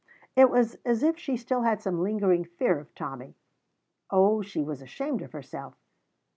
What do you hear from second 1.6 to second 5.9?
had some lingering fear of Tommy. Oh, she was ashamed of herself.